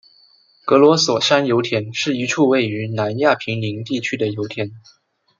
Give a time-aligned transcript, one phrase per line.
[0.65, 4.71] 格罗索山油田是一处位于南亚平宁地区的油田。